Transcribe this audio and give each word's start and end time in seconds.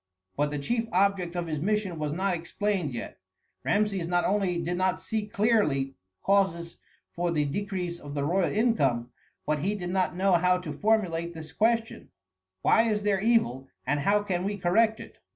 But 0.35 0.49
the 0.49 0.57
chief 0.57 0.87
object 0.91 1.35
of 1.35 1.45
his 1.45 1.59
mission 1.59 1.99
was 1.99 2.11
not 2.11 2.33
explained 2.33 2.91
yet. 2.91 3.19
Rameses 3.63 4.07
not 4.07 4.25
only 4.25 4.59
did 4.59 4.75
not 4.75 4.99
see 4.99 5.27
clearly 5.27 5.93
causes 6.23 6.79
for 7.11 7.29
the 7.29 7.45
decrease 7.45 7.99
of 7.99 8.15
the 8.15 8.23
royal 8.25 8.51
income, 8.51 9.11
but 9.45 9.59
he 9.59 9.75
did 9.75 9.91
not 9.91 10.15
know 10.15 10.31
how 10.33 10.57
to 10.57 10.73
formulate 10.73 11.35
this 11.35 11.51
question: 11.53 12.09
Why 12.63 12.89
is 12.89 13.03
there 13.03 13.19
evil, 13.21 13.67
and 13.85 13.99
how 13.99 14.23
can 14.23 14.43
we 14.43 14.57
correct 14.57 14.99
it? 14.99 15.19